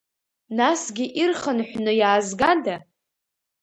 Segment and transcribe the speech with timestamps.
[0.57, 2.75] Насгьы, ирхынҳәны иаазгада?